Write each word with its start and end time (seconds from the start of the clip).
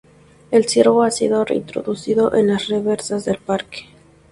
El 0.49 0.67
ciervo 0.67 1.03
ha 1.03 1.11
sido 1.11 1.45
reintroducido 1.45 2.33
en 2.33 2.47
las 2.47 2.69
reservas 2.69 3.23
del 3.23 3.37
parque. 3.37 3.85